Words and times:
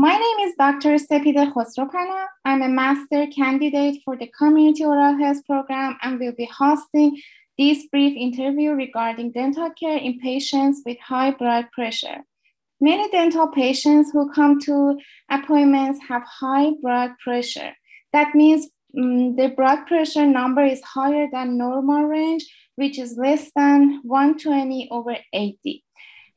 My 0.00 0.12
name 0.16 0.48
is 0.48 0.54
Dr. 0.56 0.96
Sepide 0.96 1.52
Khosropana. 1.52 2.26
I'm 2.44 2.62
a 2.62 2.68
master 2.68 3.26
candidate 3.34 4.00
for 4.04 4.16
the 4.16 4.28
Community 4.28 4.84
Oral 4.84 5.18
Health 5.18 5.44
Program 5.44 5.98
and 6.02 6.20
will 6.20 6.34
be 6.38 6.48
hosting 6.56 7.20
this 7.58 7.84
brief 7.90 8.16
interview 8.16 8.74
regarding 8.74 9.32
dental 9.32 9.70
care 9.70 9.96
in 9.96 10.20
patients 10.20 10.82
with 10.86 10.98
high 11.00 11.32
blood 11.32 11.66
pressure. 11.72 12.18
Many 12.80 13.10
dental 13.10 13.48
patients 13.48 14.12
who 14.12 14.30
come 14.32 14.60
to 14.60 14.96
appointments 15.32 15.98
have 16.08 16.22
high 16.22 16.70
blood 16.80 17.10
pressure. 17.18 17.72
That 18.12 18.36
means 18.36 18.68
um, 18.96 19.34
the 19.34 19.48
blood 19.48 19.88
pressure 19.88 20.26
number 20.26 20.64
is 20.64 20.80
higher 20.84 21.26
than 21.32 21.58
normal 21.58 22.04
range, 22.04 22.44
which 22.76 23.00
is 23.00 23.18
less 23.18 23.50
than 23.56 24.00
120 24.04 24.90
over 24.92 25.16
80. 25.32 25.82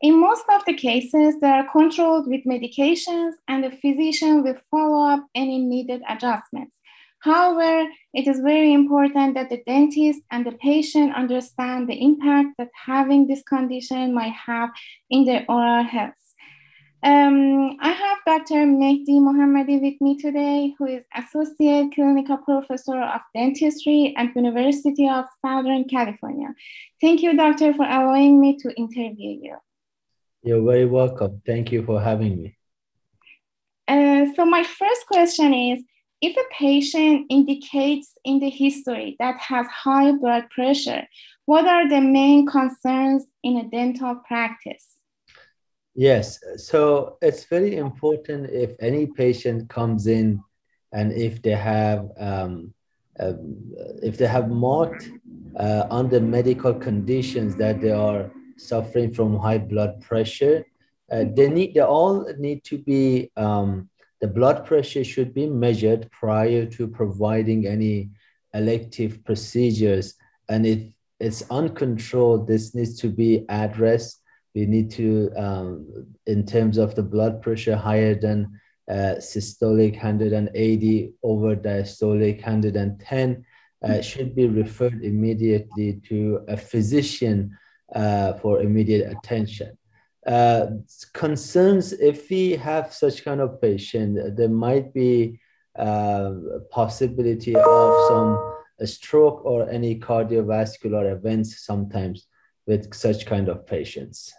In 0.02 0.20
most 0.20 0.43
of 0.49 0.65
the 0.65 0.73
cases, 0.73 1.39
they 1.39 1.47
are 1.47 1.71
controlled 1.71 2.27
with 2.27 2.43
medications 2.45 3.33
and 3.47 3.63
the 3.63 3.70
physician 3.70 4.41
will 4.41 4.57
follow 4.71 5.07
up 5.07 5.27
any 5.36 5.60
needed 5.60 6.01
adjustments. 6.10 6.75
However, 7.19 7.87
it 8.15 8.27
is 8.27 8.39
very 8.39 8.74
important 8.74 9.36
that 9.36 9.50
the 9.51 9.61
dentist 9.68 10.21
and 10.32 10.43
the 10.43 10.54
patient 10.54 11.14
understand 11.14 11.87
the 11.87 12.01
impact 12.01 12.50
that 12.57 12.69
having 12.74 13.27
this 13.27 13.43
condition 13.43 14.11
might 14.11 14.33
have 14.33 14.71
in 15.11 15.25
their 15.25 15.46
oral 15.47 15.83
health. 15.83 16.15
Um, 17.04 17.77
I 17.79 17.91
have 17.91 18.18
Dr. 18.25 18.65
Mehdi 18.65 19.19
Mohammadi 19.19 19.82
with 19.82 20.02
me 20.02 20.18
today, 20.18 20.74
who 20.79 20.86
is 20.86 21.04
Associate 21.15 21.91
Clinical 21.93 22.38
Professor 22.38 22.99
of 23.02 23.21
Dentistry 23.36 24.15
at 24.18 24.36
University 24.36 25.07
of 25.07 25.25
Southern 25.46 25.83
California. 25.86 26.49
Thank 26.99 27.21
you, 27.21 27.38
Doctor, 27.38 27.74
for 27.74 27.86
allowing 27.86 28.41
me 28.41 28.57
to 28.57 28.74
interview 28.75 29.38
you. 29.41 29.57
You're 30.43 30.63
very 30.63 30.86
welcome. 30.86 31.41
Thank 31.45 31.71
you 31.71 31.83
for 31.86 32.02
having 32.02 32.41
me. 32.41 32.58
Uh, 33.88 34.25
so 34.36 34.45
my 34.45 34.63
first 34.63 35.05
question 35.05 35.53
is, 35.53 35.83
if 36.22 36.38
a 36.38 36.53
patient 36.53 37.27
indicates 37.29 38.17
in 38.23 38.39
the 38.39 38.49
history 38.49 39.16
that 39.19 39.38
has 39.39 39.66
high 39.67 40.11
blood 40.11 40.49
pressure, 40.49 41.07
what 41.45 41.66
are 41.66 41.89
the 41.89 42.01
main 42.01 42.45
concerns 42.45 43.25
in 43.43 43.57
a 43.57 43.69
dental 43.69 44.16
practice? 44.27 44.97
Yes, 45.93 46.39
so 46.57 47.17
it's 47.21 47.45
very 47.45 47.75
important 47.75 48.49
if 48.49 48.71
any 48.79 49.07
patient 49.07 49.69
comes 49.69 50.07
in 50.07 50.41
and 50.94 51.11
if 51.11 51.41
they 51.41 51.51
have 51.51 52.09
um, 52.17 52.73
uh, 53.19 53.33
if 54.01 54.17
they 54.17 54.27
have 54.27 54.49
marked 54.49 55.11
uh, 55.57 55.85
under 55.89 56.19
medical 56.19 56.73
conditions 56.73 57.55
that 57.57 57.81
they 57.81 57.91
are 57.91 58.31
suffering 58.61 59.13
from 59.13 59.37
high 59.37 59.57
blood 59.57 60.01
pressure, 60.01 60.65
uh, 61.11 61.25
they 61.35 61.49
need 61.49 61.73
they 61.73 61.81
all 61.81 62.25
need 62.37 62.63
to 62.65 62.77
be 62.77 63.31
um, 63.35 63.89
the 64.21 64.27
blood 64.27 64.65
pressure 64.65 65.03
should 65.03 65.33
be 65.33 65.47
measured 65.47 66.09
prior 66.11 66.65
to 66.65 66.87
providing 66.87 67.67
any 67.67 68.09
elective 68.53 69.23
procedures, 69.25 70.15
and 70.49 70.65
if 70.65 70.79
it's 71.19 71.43
uncontrolled, 71.49 72.47
this 72.47 72.73
needs 72.73 72.97
to 72.99 73.09
be 73.09 73.45
addressed 73.49 74.21
we 74.53 74.65
need 74.65 74.91
to, 74.91 75.31
um, 75.37 76.07
in 76.27 76.45
terms 76.45 76.77
of 76.77 76.95
the 76.95 77.03
blood 77.03 77.41
pressure 77.41 77.75
higher 77.75 78.15
than 78.15 78.59
uh, 78.89 79.15
systolic 79.19 79.93
180 79.93 81.13
over 81.23 81.55
diastolic 81.55 82.35
110, 82.37 83.45
uh, 83.83 84.01
should 84.01 84.35
be 84.35 84.47
referred 84.47 85.03
immediately 85.03 86.01
to 86.07 86.41
a 86.47 86.57
physician 86.57 87.57
uh, 87.95 88.34
for 88.34 88.61
immediate 88.61 89.11
attention. 89.11 89.78
Uh, 90.25 90.67
concerns 91.14 91.94
if 91.94 92.30
we 92.30 92.52
have 92.52 92.94
such 92.94 93.25
kind 93.25 93.42
of 93.42 93.59
patient, 93.61 94.36
there 94.38 94.50
might 94.50 94.94
be 94.94 95.39
uh, 95.78 96.34
possibility 96.69 97.56
of 97.56 98.08
some 98.08 98.53
stroke 98.86 99.44
or 99.45 99.69
any 99.69 100.00
cardiovascular 100.00 101.12
events 101.12 101.66
sometimes 101.66 102.28
with 102.68 102.94
such 102.94 103.25
kind 103.25 103.50
of 103.50 103.66
patients. 103.66 104.34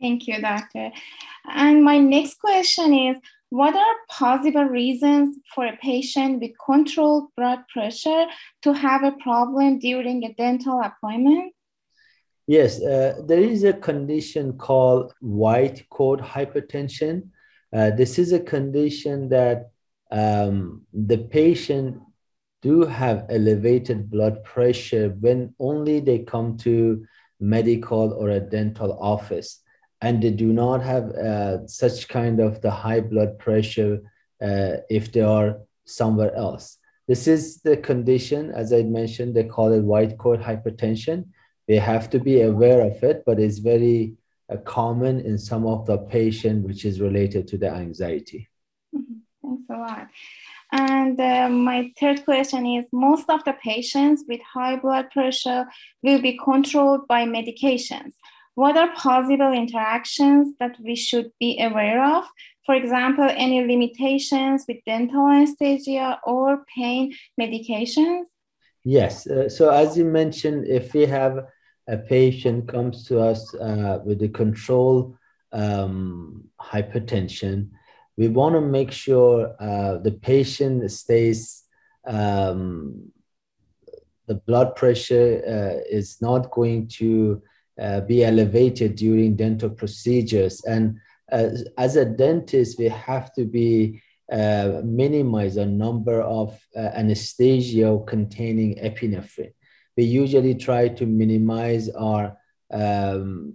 Thank 0.00 0.26
you, 0.26 0.40
doctor. 0.40 0.90
And 1.48 1.84
my 1.84 1.98
next 1.98 2.38
question 2.40 2.92
is 2.92 3.16
what 3.50 3.74
are 3.74 3.94
possible 4.08 4.64
reasons 4.64 5.38
for 5.54 5.66
a 5.66 5.76
patient 5.76 6.40
with 6.40 6.52
controlled 6.64 7.28
blood 7.36 7.60
pressure 7.72 8.26
to 8.62 8.72
have 8.72 9.04
a 9.04 9.12
problem 9.12 9.78
during 9.78 10.24
a 10.24 10.32
dental 10.34 10.80
appointment? 10.80 11.52
Yes, 12.46 12.82
uh, 12.82 13.20
there 13.24 13.40
is 13.40 13.64
a 13.64 13.72
condition 13.72 14.58
called 14.58 15.14
white 15.20 15.88
coat 15.90 16.20
hypertension. 16.20 17.28
Uh, 17.72 17.90
this 17.90 18.18
is 18.18 18.32
a 18.32 18.40
condition 18.40 19.28
that 19.28 19.70
um, 20.10 20.82
the 20.92 21.18
patient 21.18 21.98
do 22.60 22.84
have 22.84 23.26
elevated 23.28 24.10
blood 24.10 24.42
pressure 24.44 25.08
when 25.20 25.54
only 25.58 26.00
they 26.00 26.20
come 26.20 26.56
to 26.58 27.04
medical 27.40 28.12
or 28.12 28.30
a 28.30 28.40
dental 28.40 28.98
office 29.00 29.60
and 30.00 30.22
they 30.22 30.30
do 30.30 30.52
not 30.52 30.82
have 30.82 31.10
uh, 31.10 31.66
such 31.66 32.08
kind 32.08 32.40
of 32.40 32.60
the 32.60 32.70
high 32.70 33.00
blood 33.00 33.38
pressure 33.38 34.00
uh, 34.40 34.76
if 34.90 35.12
they 35.12 35.20
are 35.20 35.58
somewhere 35.84 36.34
else. 36.34 36.78
This 37.08 37.26
is 37.26 37.60
the 37.62 37.76
condition, 37.76 38.50
as 38.52 38.72
I 38.72 38.82
mentioned, 38.82 39.34
they 39.34 39.44
call 39.44 39.72
it 39.72 39.80
white 39.82 40.18
coat 40.18 40.40
hypertension. 40.40 41.26
They 41.72 41.78
have 41.78 42.10
to 42.10 42.18
be 42.18 42.42
aware 42.42 42.82
of 42.82 43.02
it, 43.02 43.22
but 43.24 43.40
it's 43.40 43.56
very 43.56 44.18
uh, 44.52 44.58
common 44.58 45.20
in 45.20 45.38
some 45.38 45.64
of 45.66 45.86
the 45.86 45.96
patient, 45.96 46.66
which 46.66 46.84
is 46.84 47.00
related 47.00 47.48
to 47.48 47.56
the 47.56 47.70
anxiety. 47.70 48.50
Mm-hmm. 48.94 49.20
Thanks 49.42 49.64
a 49.70 49.78
lot. 49.78 50.08
And 50.72 51.18
uh, 51.18 51.48
my 51.48 51.90
third 51.98 52.26
question 52.26 52.66
is 52.66 52.84
most 52.92 53.30
of 53.30 53.42
the 53.44 53.54
patients 53.54 54.24
with 54.28 54.42
high 54.42 54.76
blood 54.76 55.06
pressure 55.12 55.64
will 56.02 56.20
be 56.20 56.36
controlled 56.36 57.08
by 57.08 57.24
medications. 57.24 58.12
What 58.54 58.76
are 58.76 58.92
possible 58.94 59.52
interactions 59.54 60.54
that 60.60 60.76
we 60.78 60.94
should 60.94 61.30
be 61.40 61.58
aware 61.58 62.04
of? 62.04 62.24
For 62.66 62.74
example, 62.74 63.28
any 63.30 63.60
limitations 63.64 64.66
with 64.68 64.84
dental 64.84 65.26
anesthesia 65.26 66.20
or 66.24 66.66
pain 66.76 67.14
medications? 67.40 68.24
Yes. 68.84 69.26
Uh, 69.26 69.48
so 69.48 69.70
as 69.70 69.96
you 69.96 70.04
mentioned, 70.04 70.66
if 70.66 70.92
we 70.92 71.06
have 71.06 71.46
a 71.88 71.98
patient 71.98 72.68
comes 72.68 73.04
to 73.06 73.20
us 73.20 73.54
uh, 73.54 73.98
with 74.04 74.22
a 74.22 74.28
control 74.28 75.16
um, 75.52 76.44
hypertension, 76.60 77.68
we 78.16 78.28
want 78.28 78.54
to 78.54 78.60
make 78.60 78.92
sure 78.92 79.54
uh, 79.60 79.98
the 79.98 80.12
patient 80.12 80.90
stays 80.90 81.64
um, 82.06 83.10
the 84.26 84.34
blood 84.34 84.76
pressure 84.76 85.42
uh, 85.46 85.82
is 85.90 86.20
not 86.20 86.50
going 86.50 86.88
to 86.88 87.42
uh, 87.80 88.00
be 88.02 88.24
elevated 88.24 88.96
during 88.96 89.36
dental 89.36 89.70
procedures. 89.70 90.62
And 90.64 90.98
as 91.30 91.96
a 91.96 92.04
dentist, 92.04 92.78
we 92.78 92.88
have 92.88 93.32
to 93.34 93.44
be 93.44 94.00
uh, 94.30 94.80
minimize 94.84 95.56
a 95.56 95.66
number 95.66 96.22
of 96.22 96.58
uh, 96.76 96.80
anesthesia 96.94 97.98
containing 98.06 98.76
epinephrine. 98.76 99.52
We 99.96 100.04
usually 100.04 100.54
try 100.54 100.88
to 100.88 101.06
minimize 101.06 101.88
our 101.90 102.36
um, 102.70 103.54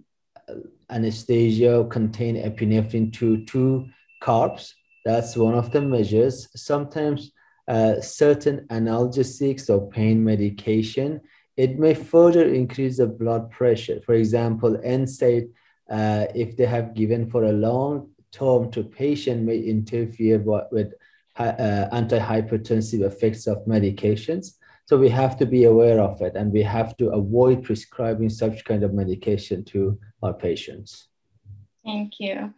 anesthesia 0.89 1.85
contain 1.89 2.35
epinephrine 2.35 3.11
to 3.13 3.43
two 3.45 3.87
carps. 4.21 4.73
That's 5.05 5.35
one 5.35 5.55
of 5.55 5.71
the 5.71 5.81
measures. 5.81 6.47
Sometimes 6.55 7.31
uh, 7.67 8.01
certain 8.01 8.67
analgesics 8.69 9.69
or 9.69 9.89
pain 9.89 10.23
medication 10.23 11.21
it 11.57 11.79
may 11.79 11.95
further 11.95 12.47
increase 12.47 12.97
the 12.97 13.07
blood 13.07 13.49
pressure. 13.49 13.99
For 14.05 14.13
example, 14.13 14.77
NSAID, 14.77 15.49
uh, 15.89 16.27
if 16.35 16.55
they 16.55 16.67
have 16.67 16.93
given 16.93 17.29
for 17.29 17.45
a 17.45 17.51
long 17.51 18.11
term 18.31 18.69
to 18.71 18.83
patient 18.83 19.43
may 19.43 19.57
interfere 19.57 20.37
with 20.72 20.93
uh, 21.37 21.87
antihypertensive 21.91 23.01
effects 23.01 23.47
of 23.47 23.66
medications. 23.66 24.53
So 24.87 24.97
we 24.97 25.09
have 25.09 25.37
to 25.39 25.45
be 25.45 25.66
aware 25.66 25.99
of 25.99 26.22
it 26.22 26.35
and 26.35 26.51
we 26.51 26.63
have 26.63 26.95
to 26.97 27.09
avoid 27.09 27.61
prescribing 27.63 28.29
such 28.29 28.63
kind 28.63 28.84
of 28.84 28.93
medication 28.93 29.66
to 29.66 29.99
our 30.23 30.34
patients. 30.34 31.09
Thank 31.85 32.13
you. 32.19 32.53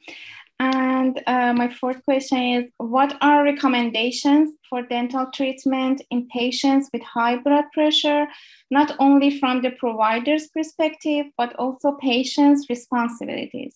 And 0.60 1.24
uh, 1.26 1.54
my 1.54 1.74
fourth 1.74 2.04
question 2.04 2.38
is 2.38 2.66
What 2.78 3.18
are 3.22 3.44
recommendations 3.44 4.52
for 4.70 4.84
dental 4.84 5.26
treatment 5.34 6.04
in 6.12 6.28
patients 6.28 6.90
with 6.94 7.02
high 7.02 7.38
blood 7.38 7.66
pressure, 7.74 8.28
not 8.70 8.96
only 9.00 9.40
from 9.40 9.64
the 9.64 9.72
provider's 9.72 10.50
perspective, 10.50 11.28
but 11.36 11.56
also 11.56 11.94
patients' 11.94 12.70
responsibilities? 12.70 13.76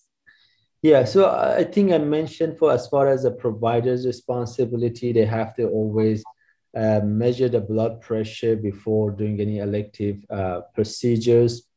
Yeah, 0.82 1.04
so 1.04 1.30
I 1.30 1.64
think 1.64 1.90
I 1.90 1.98
mentioned 1.98 2.58
for 2.58 2.70
as 2.70 2.86
far 2.86 3.08
as 3.08 3.22
the 3.22 3.30
provider's 3.32 4.06
responsibility, 4.06 5.12
they 5.12 5.24
have 5.24 5.56
to 5.56 5.66
always 5.68 6.22
uh, 6.74 7.00
measure 7.04 7.48
the 7.48 7.60
blood 7.60 8.00
pressure 8.00 8.56
before 8.56 9.10
doing 9.10 9.40
any 9.40 9.58
elective 9.58 10.24
uh, 10.30 10.60
procedures, 10.74 11.68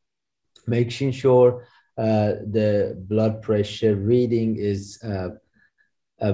making 0.66 1.12
sure 1.12 1.66
uh, 1.96 2.34
the 2.50 2.96
blood 3.08 3.42
pressure 3.42 3.96
reading 3.96 4.56
is 4.56 5.02
uh, 5.02 5.30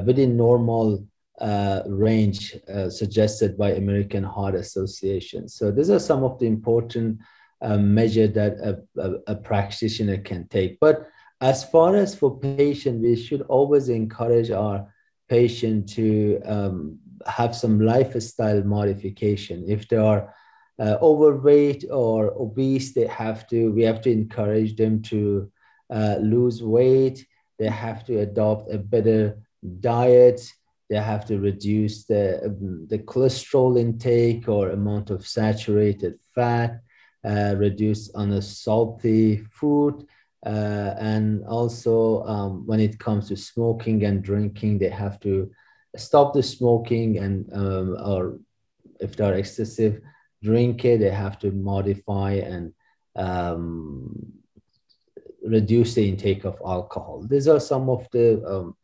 within 0.07 0.37
normal 0.37 1.07
uh, 1.41 1.83
range 1.87 2.55
suggested 2.89 3.59
by 3.59 3.73
American 3.73 4.23
Heart 4.23 4.55
Association. 4.55 5.49
So 5.49 5.71
these 5.71 5.91
are 5.91 5.99
some 5.99 6.23
of 6.23 6.39
the 6.39 6.47
important 6.47 7.19
measures 7.63 8.35
that 8.35 8.53
a, 8.61 8.83
a, 9.01 9.33
a, 9.33 9.35
practitioner 9.35 10.19
can 10.19 10.47
take. 10.49 10.79
But 10.81 11.09
as 11.41 11.65
far 11.65 11.97
as 11.97 12.15
for 12.15 12.39
patient, 12.39 13.03
we 13.03 13.17
should 13.17 13.43
always 13.43 13.89
encourage 13.89 14.51
our 14.51 14.87
patient 15.29 15.89
to 15.91 16.41
um, 16.45 16.99
have 17.27 17.55
some 17.55 17.81
lifestyle 17.81 18.63
modification. 18.63 19.65
If 19.67 19.89
they 19.89 19.97
are 19.97 20.35
uh, 20.79 20.97
overweight 21.01 21.85
or 21.91 22.33
obese, 22.41 22.95
they 22.95 23.07
have 23.07 23.47
to. 23.49 23.73
We 23.73 23.83
have 23.83 24.01
to 24.03 24.11
encourage 24.11 24.77
them 24.77 25.03
to 25.03 25.51
uh, 25.91 26.17
lose 26.21 26.63
weight. 26.63 27.27
They 27.59 27.69
have 27.69 28.05
to 28.07 28.21
adopt 28.21 28.73
a 28.73 28.79
better 28.79 29.39
diet. 29.81 30.41
They 30.91 30.97
have 30.97 31.25
to 31.27 31.39
reduce 31.39 32.05
the 32.05 32.47
um, 32.47 32.87
the 32.89 32.99
cholesterol 32.99 33.79
intake 33.79 34.49
or 34.49 34.71
amount 34.71 35.11
of 35.11 35.27
saturated 35.27 36.19
fat. 36.35 36.81
Uh, 37.25 37.55
reduce 37.57 38.11
on 38.15 38.33
a 38.33 38.43
salty 38.43 39.39
food. 39.51 40.07
Uh, 40.45 40.95
and 40.99 41.43
also, 41.47 42.23
um, 42.25 42.67
when 42.67 42.79
it 42.79 42.99
comes 42.99 43.29
to 43.29 43.37
smoking 43.37 44.05
and 44.05 44.23
drinking, 44.23 44.79
they 44.79 44.91
have 44.91 45.19
to 45.19 45.51
stop 45.97 46.35
the 46.35 46.43
smoking 46.43 47.19
and 47.19 47.51
um, 47.53 47.97
or 48.05 48.39
if 49.01 49.17
they're 49.17 49.35
excessive 49.35 50.01
drinker, 50.43 50.97
they 50.97 51.11
have 51.11 51.39
to 51.41 51.51
modify 51.51 52.33
and 52.33 52.73
um, 53.17 54.33
reduce 55.45 55.95
the 55.95 56.09
intake 56.09 56.45
of 56.45 56.61
alcohol. 56.65 57.25
These 57.29 57.49
are 57.49 57.61
some 57.61 57.89
of 57.89 58.07
the 58.13 58.45
um, 58.47 58.77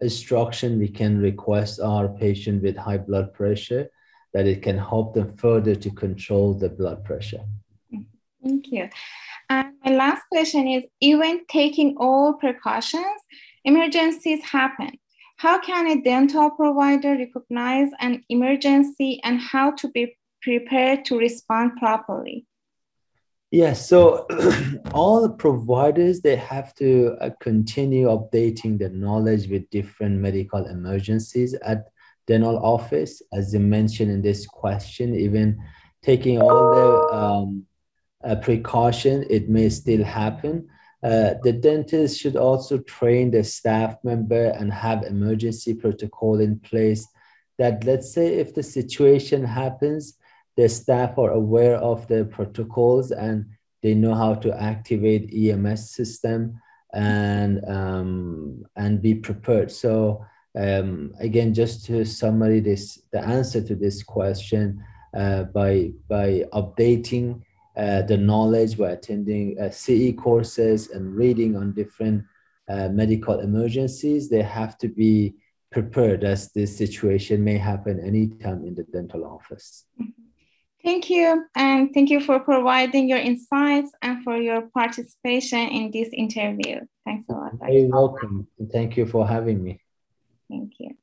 instruction 0.00 0.78
we 0.78 0.88
can 0.88 1.18
request 1.18 1.80
our 1.80 2.08
patient 2.08 2.62
with 2.62 2.76
high 2.76 2.98
blood 2.98 3.32
pressure 3.34 3.90
that 4.34 4.46
it 4.46 4.62
can 4.62 4.78
help 4.78 5.14
them 5.14 5.36
further 5.36 5.74
to 5.74 5.90
control 5.90 6.54
the 6.54 6.68
blood 6.68 7.04
pressure. 7.04 7.44
Thank 8.42 8.70
you. 8.70 8.88
And 9.50 9.74
my 9.84 9.92
last 9.92 10.22
question 10.30 10.68
is 10.68 10.84
even 11.00 11.44
taking 11.48 11.96
all 11.98 12.34
precautions, 12.34 13.20
emergencies 13.64 14.44
happen. 14.44 14.98
How 15.38 15.60
can 15.60 15.86
a 15.86 16.02
dental 16.02 16.50
provider 16.50 17.16
recognize 17.16 17.90
an 18.00 18.24
emergency 18.28 19.20
and 19.22 19.40
how 19.40 19.70
to 19.70 19.88
be 19.88 20.16
prepared 20.42 21.04
to 21.04 21.16
respond 21.16 21.76
properly? 21.76 22.44
Yes, 23.52 23.88
so 23.88 24.26
all 24.92 25.28
providers 25.28 26.20
they 26.20 26.34
have 26.34 26.74
to 26.74 27.16
uh, 27.20 27.30
continue 27.40 28.08
updating 28.08 28.80
the 28.80 28.88
knowledge 28.88 29.48
with 29.48 29.70
different 29.70 30.16
medical 30.16 30.66
emergencies 30.66 31.54
at 31.54 31.84
dental 32.26 32.58
office, 32.58 33.22
as 33.32 33.54
you 33.54 33.60
mentioned 33.60 34.10
in 34.10 34.20
this 34.20 34.44
question. 34.44 35.14
Even 35.14 35.56
taking 36.02 36.42
all 36.42 36.74
the 36.74 37.16
um, 37.16 37.64
uh, 38.24 38.34
precaution, 38.34 39.24
it 39.30 39.48
may 39.48 39.68
still 39.68 40.02
happen. 40.02 40.68
Uh, 41.02 41.34
the 41.44 41.52
dentist 41.52 42.18
should 42.20 42.36
also 42.36 42.78
train 42.78 43.30
the 43.30 43.44
staff 43.44 43.96
member 44.02 44.46
and 44.58 44.72
have 44.72 45.04
emergency 45.04 45.72
protocol 45.72 46.40
in 46.40 46.58
place 46.58 47.06
that 47.56 47.84
let's 47.84 48.12
say 48.12 48.34
if 48.34 48.52
the 48.54 48.62
situation 48.62 49.44
happens 49.44 50.18
the 50.58 50.68
staff 50.68 51.16
are 51.18 51.30
aware 51.30 51.76
of 51.76 52.08
the 52.08 52.24
protocols 52.24 53.12
and 53.12 53.46
they 53.80 53.94
know 53.94 54.12
how 54.12 54.34
to 54.34 54.60
activate 54.60 55.32
EMS 55.32 55.94
system 55.94 56.60
and 56.92 57.64
um, 57.68 58.64
and 58.74 59.00
be 59.00 59.14
prepared. 59.14 59.70
So 59.70 60.24
um, 60.58 61.14
again, 61.20 61.54
just 61.54 61.84
to 61.86 62.04
summary 62.04 62.58
this, 62.58 63.00
the 63.12 63.20
answer 63.24 63.62
to 63.62 63.76
this 63.76 64.02
question 64.02 64.82
uh, 65.16 65.44
by 65.44 65.92
by 66.08 66.44
updating 66.52 67.42
uh, 67.78 68.02
the 68.02 68.16
knowledge 68.16 68.76
We're 68.76 68.90
attending 68.90 69.58
uh, 69.60 69.70
CE 69.70 70.12
courses 70.16 70.90
and 70.90 71.14
reading 71.14 71.56
on 71.56 71.72
different 71.72 72.24
uh, 72.68 72.88
medical 72.88 73.38
emergencies, 73.38 74.28
they 74.28 74.42
have 74.42 74.76
to 74.78 74.88
be 74.88 75.36
prepared 75.70 76.24
as 76.24 76.50
this 76.52 76.76
situation 76.76 77.44
may 77.44 77.56
happen 77.56 78.00
anytime 78.00 78.64
in 78.64 78.74
the 78.74 78.82
dental 78.84 79.24
office. 79.24 79.84
Thank 80.82 81.10
you. 81.10 81.44
And 81.54 81.92
thank 81.94 82.10
you 82.10 82.20
for 82.20 82.40
providing 82.40 83.08
your 83.08 83.18
insights 83.18 83.90
and 84.02 84.22
for 84.22 84.36
your 84.36 84.62
participation 84.74 85.68
in 85.68 85.90
this 85.90 86.08
interview. 86.12 86.80
Thanks 87.04 87.28
a 87.28 87.32
lot. 87.32 87.52
You're 87.68 87.88
welcome. 87.88 88.46
And 88.58 88.70
thank 88.70 88.96
you 88.96 89.06
for 89.06 89.26
having 89.26 89.62
me. 89.62 89.80
Thank 90.48 90.74
you. 90.78 90.96